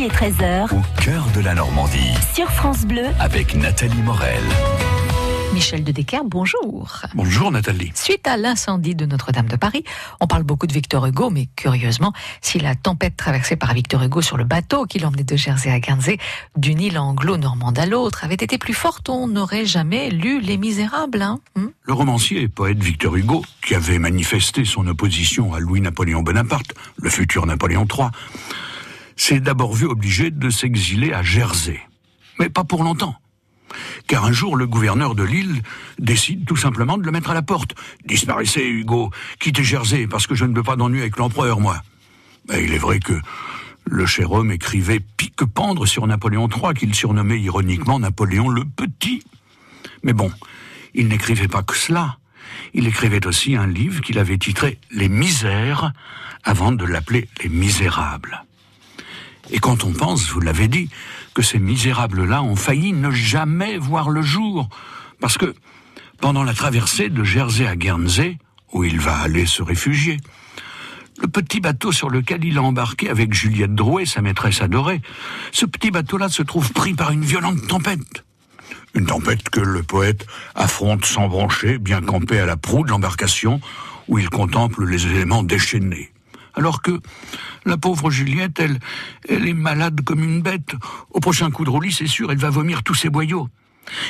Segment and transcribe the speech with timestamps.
[0.00, 0.74] midi et 13h.
[0.74, 2.12] Au cœur de la Normandie.
[2.34, 3.06] Sur France Bleu.
[3.18, 4.42] Avec Nathalie Morel.
[5.52, 7.02] Michel de Decker, bonjour.
[7.14, 7.90] Bonjour Nathalie.
[7.94, 9.84] Suite à l'incendie de Notre-Dame de Paris,
[10.20, 14.22] on parle beaucoup de Victor Hugo, mais curieusement, si la tempête traversée par Victor Hugo
[14.22, 16.18] sur le bateau qui l'emmenait de Jersey à Guernsey,
[16.56, 21.22] d'une île anglo-normande à l'autre, avait été plus forte, on n'aurait jamais lu Les Misérables.
[21.22, 21.66] Hein hmm?
[21.82, 27.10] Le romancier et poète Victor Hugo, qui avait manifesté son opposition à Louis-Napoléon Bonaparte, le
[27.10, 28.08] futur Napoléon III,
[29.20, 31.78] s'est d'abord vu obligé de s'exiler à Jersey.
[32.38, 33.14] Mais pas pour longtemps.
[34.06, 35.62] Car un jour, le gouverneur de l'île
[35.98, 37.74] décide tout simplement de le mettre à la porte.
[38.06, 41.82] Disparaissez, Hugo, quittez Jersey, parce que je ne veux pas d'ennui avec l'empereur, moi.
[42.48, 43.12] Mais il est vrai que
[43.84, 49.22] le cher homme écrivait pique-pendre sur Napoléon III, qu'il surnommait ironiquement Napoléon le Petit.
[50.02, 50.32] Mais bon,
[50.94, 52.16] il n'écrivait pas que cela.
[52.72, 55.92] Il écrivait aussi un livre qu'il avait titré Les Misères,
[56.42, 58.44] avant de l'appeler Les Misérables.
[59.50, 60.90] Et quand on pense, vous l'avez dit,
[61.34, 64.68] que ces misérables-là ont failli ne jamais voir le jour,
[65.20, 65.54] parce que
[66.20, 68.38] pendant la traversée de Jersey à Guernsey,
[68.72, 70.18] où il va aller se réfugier,
[71.20, 75.02] le petit bateau sur lequel il a embarqué avec Juliette Drouet, sa maîtresse adorée,
[75.52, 78.24] ce petit bateau-là se trouve pris par une violente tempête.
[78.94, 83.60] Une tempête que le poète affronte sans broncher, bien campé à la proue de l'embarcation,
[84.08, 86.10] où il contemple les éléments déchaînés.
[86.54, 87.00] Alors que
[87.64, 90.74] la pauvre Juliette, elle, est malade comme une bête.
[91.10, 93.48] Au prochain coup de roulis, c'est sûr, elle va vomir tous ses boyaux.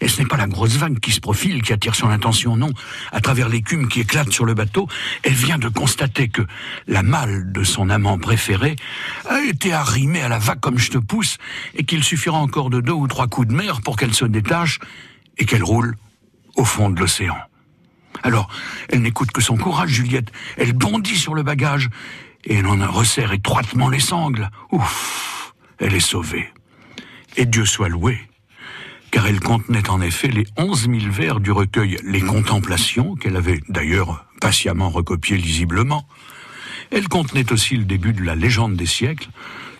[0.00, 2.70] Et ce n'est pas la grosse vague qui se profile qui attire son attention, non.
[3.12, 4.88] À travers l'écume qui éclate sur le bateau,
[5.22, 6.42] elle vient de constater que
[6.86, 8.76] la malle de son amant préféré
[9.28, 11.36] a été arrimée à la vague comme je te pousse,
[11.74, 14.78] et qu'il suffira encore de deux ou trois coups de mer pour qu'elle se détache
[15.36, 15.96] et qu'elle roule
[16.56, 17.36] au fond de l'océan.
[18.22, 18.48] Alors,
[18.88, 20.32] elle n'écoute que son courage, Juliette.
[20.56, 21.88] Elle bondit sur le bagage
[22.48, 24.50] et elle en resserre étroitement les sangles.
[24.72, 26.48] Ouf, elle est sauvée.
[27.36, 28.18] Et Dieu soit loué,
[29.10, 33.60] car elle contenait en effet les onze mille vers du recueil Les Contemplations, qu'elle avait
[33.68, 36.08] d'ailleurs patiemment recopié lisiblement.
[36.90, 39.28] Elle contenait aussi le début de la légende des siècles,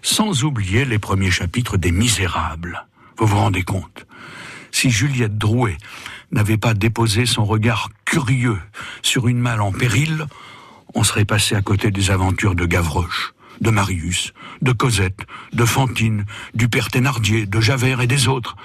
[0.03, 2.87] sans oublier les premiers chapitres des Misérables.
[3.17, 4.07] Vous vous rendez compte?
[4.71, 5.79] Si Juliette Drouet
[6.31, 8.59] n'avait pas déposé son regard curieux
[9.03, 10.27] sur une malle en péril,
[10.95, 14.33] on serait passé à côté des aventures de Gavroche, de Marius,
[14.63, 18.57] de Cosette, de Fantine, du père Thénardier, de Javert et des autres.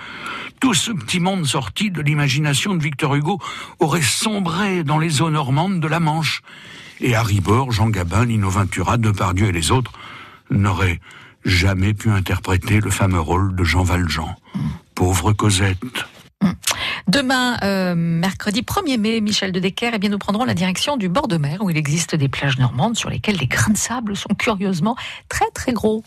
[0.59, 3.39] Tout ce petit monde sorti de l'imagination de Victor Hugo
[3.79, 6.41] aurait sombré dans les eaux normandes de la Manche.
[7.01, 9.91] Et Harry Jean Gabin, Lino Ventura, Depardieu et les autres
[10.50, 11.01] n'auraient
[11.44, 14.35] jamais pu interpréter le fameux rôle de Jean Valjean.
[14.95, 16.05] Pauvre Cosette.
[17.13, 21.28] Demain, euh, mercredi 1er mai, Michel de Decker, eh nous prendrons la direction du bord
[21.28, 24.34] de mer où il existe des plages normandes sur lesquelles les grains de sable sont
[24.35, 24.96] curieusement
[25.29, 26.03] très très gros.